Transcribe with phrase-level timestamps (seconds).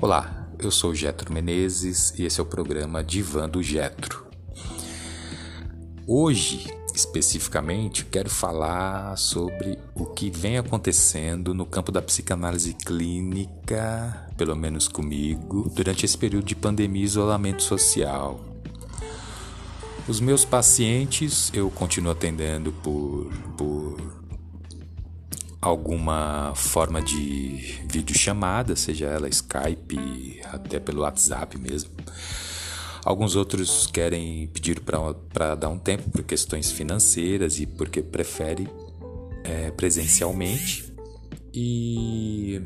[0.00, 4.28] Olá, eu sou Getro Menezes e esse é o programa Divan do Getro.
[6.06, 14.54] Hoje, especificamente, quero falar sobre o que vem acontecendo no campo da psicanálise clínica, pelo
[14.54, 18.38] menos comigo, durante esse período de pandemia e isolamento social.
[20.06, 24.17] Os meus pacientes eu continuo atendendo por, por
[25.60, 31.90] alguma forma de videochamada, seja ela Skype, até pelo WhatsApp mesmo.
[33.04, 38.68] Alguns outros querem pedir para dar um tempo por questões financeiras e porque prefere
[39.44, 40.92] é, presencialmente.
[41.54, 42.60] E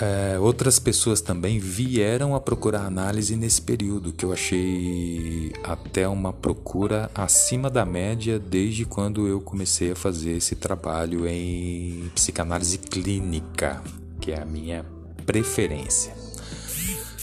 [0.00, 6.32] é, outras pessoas também vieram a procurar análise nesse período, que eu achei até uma
[6.32, 13.82] procura acima da média desde quando eu comecei a fazer esse trabalho em psicanálise clínica,
[14.20, 14.86] que é a minha
[15.26, 16.14] preferência.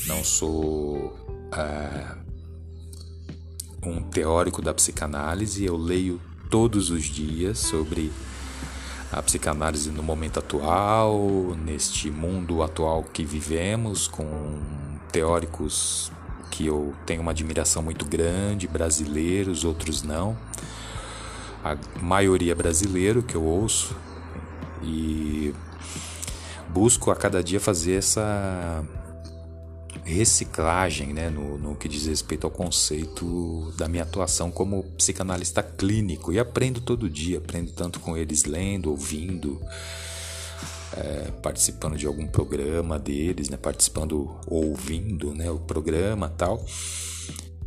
[0.08, 1.16] Não sou
[1.54, 2.16] é,
[3.86, 8.12] um teórico da psicanálise, eu leio todos os dias sobre
[9.16, 14.60] a psicanálise no momento atual, neste mundo atual que vivemos, com
[15.10, 16.12] teóricos
[16.52, 20.38] que eu tenho uma admiração muito grande, brasileiros, outros não.
[21.64, 23.96] A maioria brasileiro que eu ouço
[24.84, 25.54] e
[26.68, 28.84] busco a cada dia fazer essa
[30.06, 36.32] reciclagem né, no, no que diz respeito ao conceito da minha atuação como psicanalista clínico.
[36.32, 39.60] E aprendo todo dia, aprendo tanto com eles lendo, ouvindo,
[40.96, 46.64] é, participando de algum programa deles, né, participando, ouvindo né, o programa tal.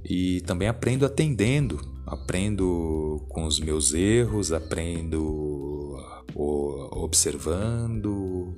[0.05, 5.99] E também aprendo atendendo, aprendo com os meus erros, aprendo
[6.35, 8.57] observando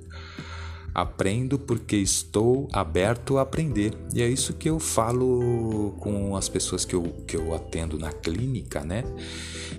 [0.93, 3.93] Aprendo porque estou aberto a aprender.
[4.13, 8.11] E é isso que eu falo com as pessoas que eu, que eu atendo na
[8.11, 9.03] clínica, né?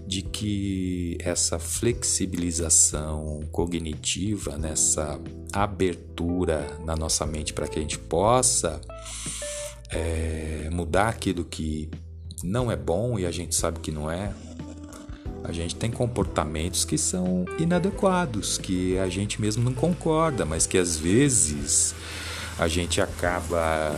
[0.06, 5.20] De que essa flexibilização cognitiva, nessa
[5.52, 8.80] abertura na nossa mente para que a gente possa
[9.90, 11.90] é, mudar aquilo que
[12.42, 14.32] não é bom e a gente sabe que não é,
[15.44, 20.78] a gente tem comportamentos que são inadequados, que a gente mesmo não concorda, mas que
[20.78, 21.94] às vezes
[22.58, 23.92] a gente acaba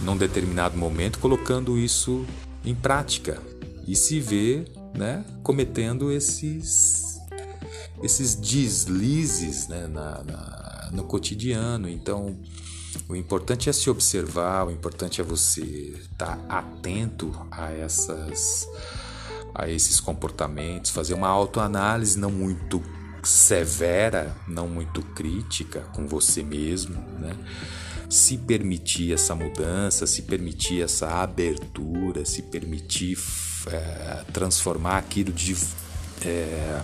[0.00, 2.24] num determinado momento colocando isso
[2.64, 3.40] em prática
[3.86, 7.08] e se vê, né, cometendo esses
[8.02, 11.88] esses deslizes né, na, na, no cotidiano.
[11.88, 12.38] Então,
[13.08, 18.68] o importante é se observar, o importante é você estar tá atento a essas
[19.58, 22.80] a esses comportamentos, fazer uma autoanálise não muito
[23.24, 27.36] severa, não muito crítica com você mesmo, né?
[28.08, 33.18] Se permitir essa mudança, se permitir essa abertura, se permitir
[33.66, 35.54] é, transformar aquilo de,
[36.24, 36.80] é,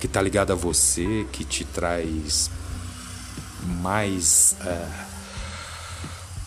[0.00, 2.50] que está ligado a você, que te traz
[3.62, 4.88] mais é,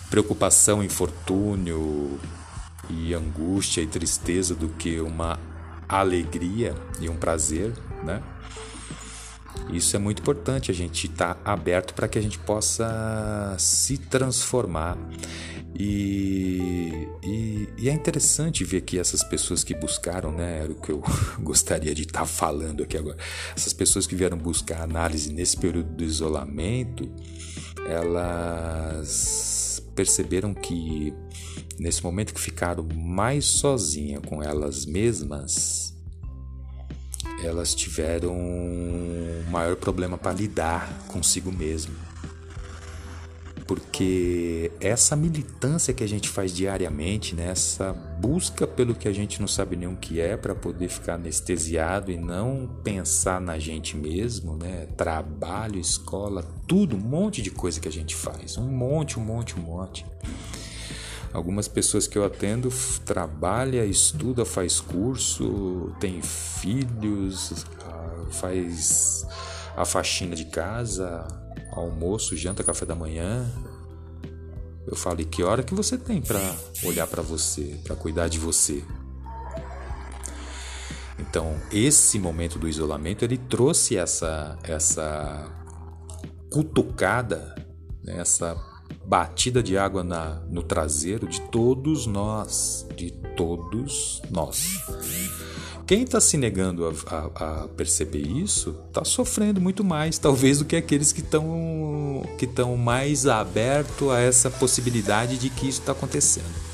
[0.09, 2.19] preocupação, infortúnio,
[2.89, 5.39] e angústia e tristeza do que uma
[5.87, 7.73] alegria e um prazer,
[8.03, 8.21] né?
[9.71, 13.97] Isso é muito importante, a gente estar tá aberto para que a gente possa se
[13.97, 14.97] transformar.
[15.75, 20.91] E, e, e, é interessante ver que essas pessoas que buscaram, né, era o que
[20.91, 21.01] eu
[21.41, 23.17] gostaria de estar tá falando aqui agora,
[23.55, 27.09] essas pessoas que vieram buscar análise nesse período do isolamento,
[27.87, 31.13] elas perceberam que
[31.79, 35.93] nesse momento que ficaram mais sozinhas com elas mesmas,
[37.43, 41.93] elas tiveram um maior problema para lidar consigo mesmo.
[43.65, 49.39] Porque essa militância que a gente faz diariamente, né, essa busca pelo que a gente
[49.39, 53.95] não sabe nem o que é para poder ficar anestesiado e não pensar na gente
[53.95, 54.87] mesmo, né?
[54.97, 59.57] Trabalho, escola, tudo, um monte de coisa que a gente faz, um monte, um monte,
[59.57, 60.05] um monte.
[61.33, 62.69] Algumas pessoas que eu atendo
[63.03, 69.25] trabalha, estuda, faz curso, tem filhos, ah, faz
[69.75, 71.27] a faxina de casa,
[71.71, 73.51] almoço, janta, café da manhã.
[74.85, 76.39] Eu falo, e que hora que você tem para
[76.83, 78.83] olhar para você, para cuidar de você?
[81.17, 85.49] Então, esse momento do isolamento, ele trouxe essa essa
[86.51, 87.55] cutucada,
[88.03, 88.55] né, essa
[89.05, 94.79] batida de água na, no traseiro de todos nós, de todos nós.
[95.85, 100.65] quem está se negando a, a, a perceber isso está sofrendo muito mais, talvez, do
[100.65, 105.91] que aqueles que estão que estão mais abertos a essa possibilidade de que isso está
[105.91, 106.73] acontecendo.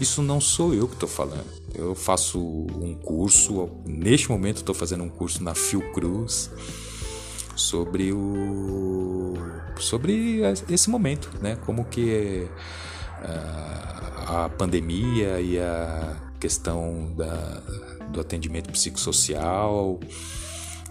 [0.00, 1.46] Isso não sou eu que estou falando.
[1.74, 6.50] Eu faço um curso, neste momento estou fazendo um curso na Fiocruz
[7.58, 9.34] sobre o
[9.78, 11.56] sobre esse momento, né?
[11.64, 12.48] Como que
[13.22, 17.62] ah, a pandemia e a questão da,
[18.10, 19.98] do atendimento psicossocial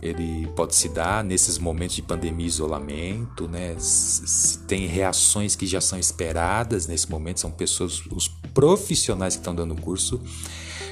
[0.01, 3.75] ele pode se dar nesses momentos de pandemia e isolamento, né?
[3.79, 9.55] Se tem reações que já são esperadas nesse momento, são pessoas, os profissionais que estão
[9.55, 10.21] dando o curso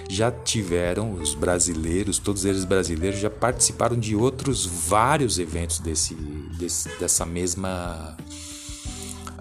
[0.10, 6.90] já tiveram, os brasileiros, todos eles brasileiros, já participaram de outros vários eventos desse, desse
[7.00, 8.16] dessa mesma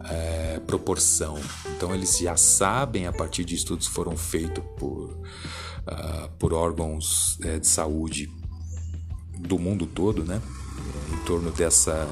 [0.05, 1.39] é, proporção.
[1.77, 7.59] Então eles já sabem, a partir de estudos foram feitos por, uh, por órgãos é,
[7.59, 8.31] de saúde
[9.39, 10.41] do mundo todo, né?
[11.13, 12.09] em torno dessa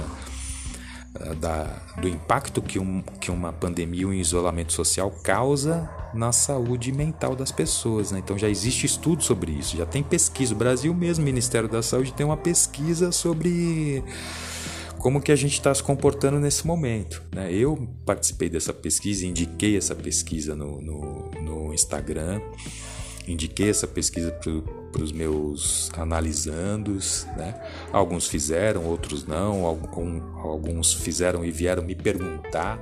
[1.41, 1.65] da,
[2.01, 7.35] do impacto que, um, que uma pandemia e um isolamento social causa na saúde mental
[7.35, 8.13] das pessoas.
[8.13, 8.19] Né?
[8.19, 10.55] Então já existe estudo sobre isso, já tem pesquisa.
[10.55, 14.03] O Brasil mesmo, Ministério da Saúde, tem uma pesquisa sobre
[14.99, 17.23] como que a gente está se comportando nesse momento.
[17.35, 17.53] Né?
[17.53, 22.41] Eu participei dessa pesquisa, indiquei essa pesquisa no, no, no Instagram
[23.27, 24.31] indiquei essa pesquisa
[24.93, 27.59] para os meus analisandos, né?
[27.93, 32.79] Alguns fizeram, outros não, alguns fizeram e vieram me perguntar,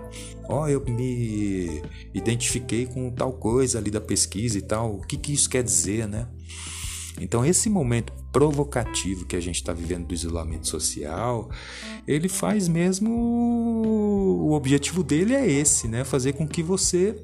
[0.49, 1.81] ó, oh, eu me
[2.13, 6.09] identifiquei com tal coisa ali da pesquisa e tal, o que, que isso quer dizer,
[6.09, 6.27] né?
[7.21, 11.51] Então esse momento provocativo que a gente está vivendo do isolamento social,
[12.07, 16.05] ele faz mesmo o objetivo dele é esse, né?
[16.05, 17.17] Fazer com que você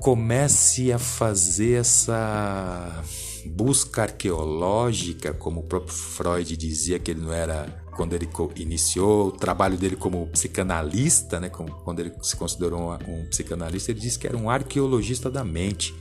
[0.00, 3.04] comece a fazer essa
[3.44, 9.32] busca arqueológica, como o próprio Freud dizia que ele não era quando ele iniciou o
[9.32, 14.18] trabalho dele como psicanalista, né, como, quando ele se considerou um, um psicanalista, ele disse
[14.18, 15.94] que era um arqueologista da mente,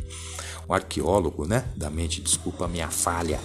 [0.68, 2.22] um arqueólogo, né, da mente.
[2.22, 3.40] Desculpa a minha falha.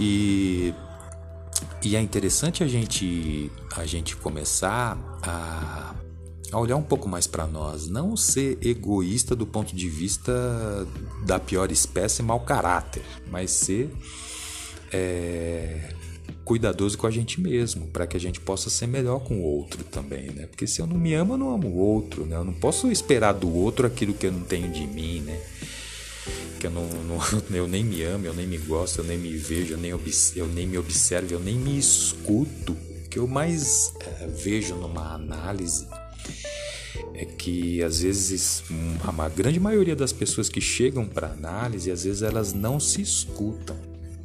[0.00, 0.72] E
[1.82, 5.94] e é interessante a gente a gente começar a
[6.50, 10.86] a olhar um pouco mais para nós, não ser egoísta do ponto de vista
[11.26, 13.90] da pior espécie mau caráter, mas ser
[14.92, 15.92] é,
[16.44, 19.84] cuidadoso com a gente mesmo, para que a gente possa ser melhor com o outro
[19.84, 20.46] também, né?
[20.46, 22.36] Porque se eu não me amo, eu não amo o outro, né?
[22.36, 25.38] Eu não posso esperar do outro aquilo que eu não tenho de mim, né?
[26.58, 27.18] Que eu, não, não
[27.54, 30.46] eu nem me amo, eu nem me gosto, eu nem me vejo, eu nem, eu
[30.46, 32.72] nem me observo, eu nem me escuto.
[32.72, 35.86] O que eu mais é, vejo numa análise
[37.18, 38.62] é que às vezes
[39.02, 43.76] a grande maioria das pessoas que chegam para análise, às vezes elas não se escutam.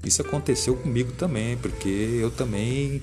[0.06, 3.02] Isso aconteceu comigo também, porque eu também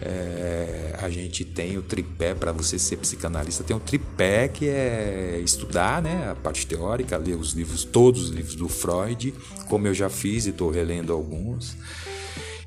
[0.00, 5.40] é, a gente tem o tripé para você ser psicanalista, tem o tripé que é
[5.42, 9.34] estudar, né, a parte teórica, ler os livros, todos os livros do Freud,
[9.68, 11.76] como eu já fiz e estou relendo alguns,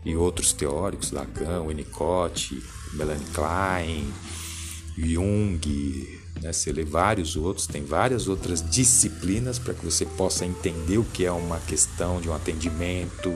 [0.03, 2.61] e outros teóricos, Lacan, Winnicott,
[2.95, 4.13] Melanie Klein,
[4.97, 6.53] Jung, né?
[6.53, 11.25] Você lê vários outros, tem várias outras disciplinas para que você possa entender o que
[11.25, 13.35] é uma questão de um atendimento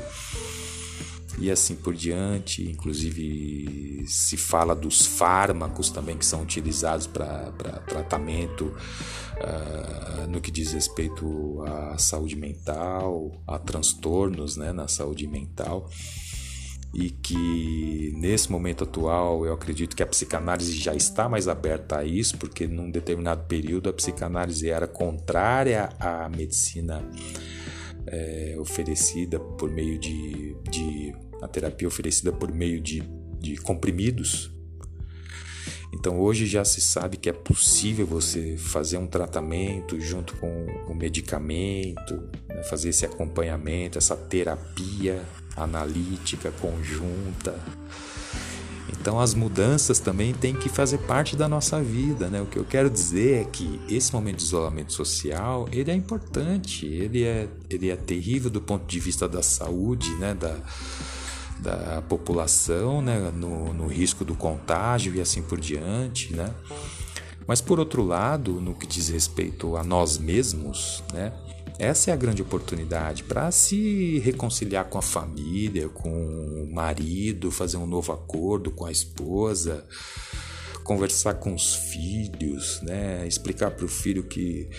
[1.38, 2.64] e assim por diante.
[2.70, 7.52] Inclusive, se fala dos fármacos também que são utilizados para
[7.88, 15.90] tratamento uh, no que diz respeito à saúde mental, a transtornos né, na saúde mental
[16.94, 22.06] e que nesse momento atual eu acredito que a psicanálise já está mais aberta a
[22.06, 27.04] isso, porque num determinado período a psicanálise era contrária à medicina
[28.06, 33.02] é, oferecida por meio de, de a terapia oferecida por meio de,
[33.40, 34.52] de comprimidos.
[35.92, 40.94] Então hoje já se sabe que é possível você fazer um tratamento junto com o
[40.94, 45.24] medicamento, né, fazer esse acompanhamento, essa terapia
[45.56, 47.60] analítica, conjunta.
[48.90, 52.42] Então as mudanças também têm que fazer parte da nossa vida, né?
[52.42, 56.86] O que eu quero dizer é que esse momento de isolamento social, ele é importante,
[56.86, 60.34] ele é, ele é terrível do ponto de vista da saúde, né?
[60.34, 60.58] Da,
[61.60, 63.32] da população, né?
[63.36, 66.54] No, no risco do contágio e assim por diante, né?
[67.46, 71.34] Mas por outro lado, no que diz respeito a nós mesmos, né?
[71.80, 77.78] Essa é a grande oportunidade para se reconciliar com a família, com o marido, fazer
[77.78, 79.84] um novo acordo com a esposa,
[80.84, 83.26] conversar com os filhos, né?
[83.28, 84.70] explicar para o filho que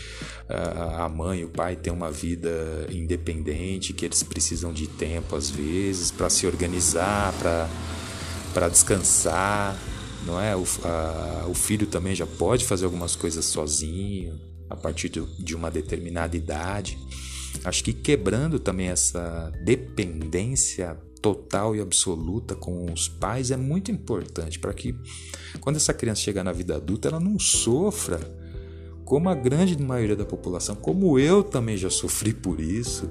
[0.48, 5.34] uh, a mãe e o pai têm uma vida independente, que eles precisam de tempo
[5.34, 7.34] às vezes para se organizar,
[8.52, 9.76] para descansar,
[10.24, 10.54] não é?
[10.54, 15.70] O, a, o filho também já pode fazer algumas coisas sozinho a partir de, uma
[15.70, 16.98] determinada idade.
[17.64, 24.58] Acho que quebrando também essa dependência total e absoluta com os pais é muito importante
[24.58, 24.94] para que
[25.60, 28.20] quando essa criança chegar na vida adulta ela não sofra
[29.06, 33.08] como a grande maioria da população, como eu também já sofri por isso,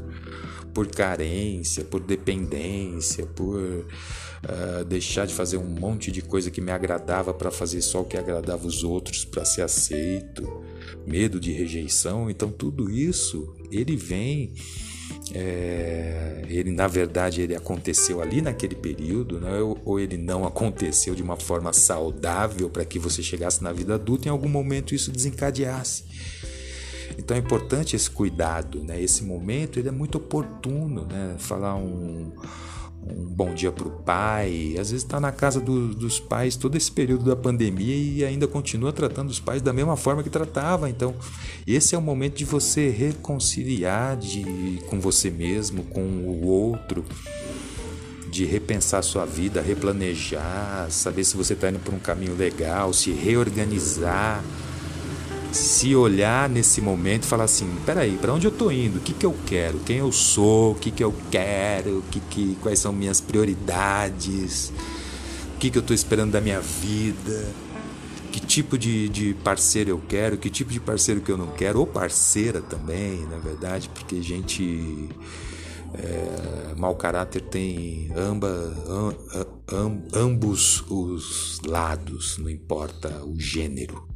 [0.74, 6.72] por carência, por dependência, por uh, deixar de fazer um monte de coisa que me
[6.72, 10.64] agradava para fazer só o que agradava os outros para ser aceito,
[11.06, 12.30] medo de rejeição.
[12.30, 14.54] Então tudo isso ele vem
[15.34, 19.60] é, ele na verdade ele aconteceu ali naquele período, né?
[19.62, 24.28] ou, ele não aconteceu de uma forma saudável para que você chegasse na vida adulta
[24.28, 26.04] em algum momento isso desencadeasse.
[27.18, 29.02] Então é importante esse cuidado, né?
[29.02, 31.36] Esse momento ele é muito oportuno, né?
[31.38, 32.32] Falar um
[33.08, 36.76] um bom dia para o pai, às vezes está na casa do, dos pais todo
[36.76, 40.90] esse período da pandemia e ainda continua tratando os pais da mesma forma que tratava.
[40.90, 41.14] Então,
[41.68, 47.04] esse é o momento de você reconciliar de, com você mesmo, com o outro,
[48.30, 53.12] de repensar sua vida, replanejar, saber se você está indo por um caminho legal, se
[53.12, 54.44] reorganizar
[55.54, 58.98] se olhar nesse momento e falar assim: peraí, para onde eu tô indo?
[58.98, 59.80] O que, que eu quero?
[59.80, 60.72] Quem eu sou?
[60.72, 62.00] O que, que eu quero?
[62.00, 64.74] O que, que, quais são minhas prioridades?
[65.56, 67.46] O que, que eu estou esperando da minha vida?
[68.32, 70.38] Que tipo de, de parceiro eu quero?
[70.38, 71.80] Que tipo de parceiro que eu não quero?
[71.80, 75.10] Ou parceira também, na verdade, porque gente.
[75.96, 78.48] É, mau caráter tem amba,
[78.88, 79.16] am,
[79.72, 84.13] am, ambos os lados, não importa o gênero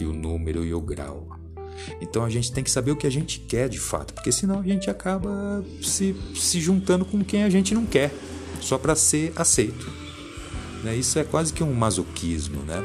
[0.00, 1.28] e o número e o grau.
[2.00, 4.60] Então a gente tem que saber o que a gente quer de fato, porque senão
[4.60, 8.12] a gente acaba se, se juntando com quem a gente não quer,
[8.60, 9.90] só para ser aceito.
[10.82, 10.96] Né?
[10.96, 12.84] Isso é quase que um masoquismo, né?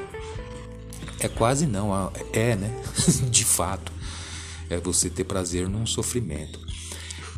[1.20, 2.72] É quase não, é, né?
[3.30, 3.92] de fato.
[4.70, 6.60] É você ter prazer num sofrimento.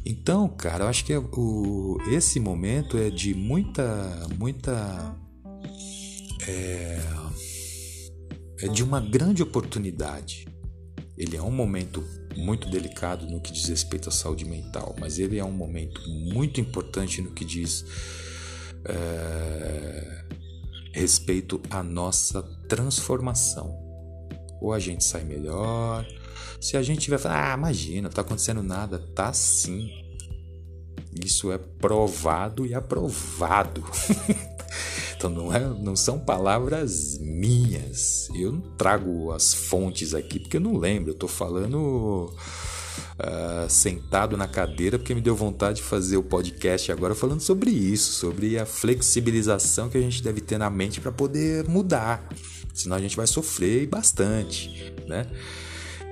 [0.06, 5.14] Então, cara, eu acho que é o, esse momento é de muita, muita
[6.48, 7.02] é,
[8.62, 10.48] é de uma grande oportunidade.
[11.18, 12.04] Ele é um momento
[12.36, 16.62] muito delicado no que diz respeito à saúde mental, mas ele é um momento muito
[16.62, 17.84] importante no que diz
[18.86, 20.26] é,
[20.94, 23.76] respeito à nossa transformação.
[24.62, 26.06] Ou a gente sai melhor.
[26.62, 29.90] Se a gente tiver ah, imagina, não tá acontecendo nada, tá sim.
[31.24, 33.84] Isso é provado e aprovado.
[35.18, 38.30] Então não, é, não são palavras minhas.
[38.36, 41.10] Eu não trago as fontes aqui porque eu não lembro.
[41.10, 42.32] Eu estou falando
[43.18, 47.72] uh, sentado na cadeira porque me deu vontade de fazer o podcast agora falando sobre
[47.72, 52.30] isso, sobre a flexibilização que a gente deve ter na mente para poder mudar.
[52.72, 55.26] Senão a gente vai sofrer bastante, né?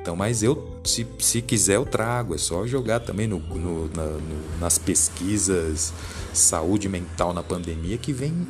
[0.06, 2.36] Então, mas eu, se, se quiser, eu trago.
[2.36, 5.92] É só jogar também no, no, na, no, nas pesquisas
[6.32, 8.48] saúde mental na pandemia que vem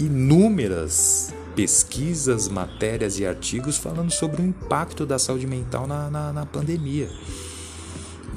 [0.00, 6.46] inúmeras pesquisas, matérias e artigos falando sobre o impacto da saúde mental na, na, na
[6.46, 7.10] pandemia.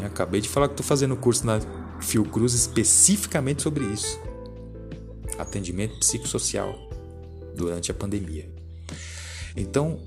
[0.03, 1.61] acabei de falar que estou fazendo curso na
[2.01, 4.19] Fiocruz especificamente sobre isso.
[5.39, 6.75] Atendimento psicossocial
[7.55, 8.49] durante a pandemia.
[9.55, 9.97] Então,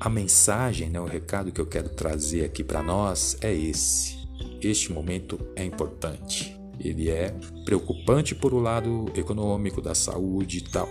[0.00, 4.18] a mensagem, né, o recado que eu quero trazer aqui para nós é esse.
[4.62, 6.58] Este momento é importante.
[6.78, 7.34] Ele é
[7.66, 10.88] preocupante por o lado econômico, da saúde e tal.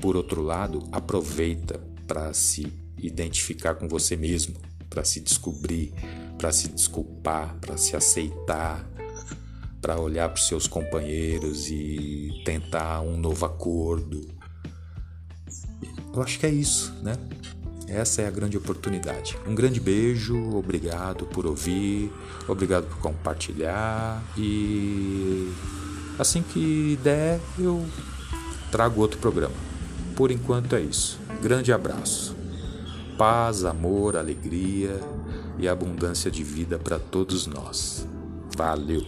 [0.00, 4.54] Por outro lado, aproveita para se identificar com você mesmo,
[4.88, 5.92] para se descobrir,
[6.38, 8.88] para se desculpar, para se aceitar,
[9.82, 14.26] para olhar para os seus companheiros e tentar um novo acordo.
[16.14, 17.18] Eu acho que é isso, né?
[17.88, 19.36] Essa é a grande oportunidade.
[19.46, 22.10] Um grande beijo, obrigado por ouvir,
[22.48, 25.52] obrigado por compartilhar e
[26.18, 27.84] assim que der eu
[28.70, 29.54] trago outro programa.
[30.16, 31.18] Por enquanto é isso.
[31.42, 32.34] Grande abraço.
[33.18, 35.00] Paz, amor, alegria
[35.58, 38.06] e abundância de vida para todos nós.
[38.56, 39.02] Valeu!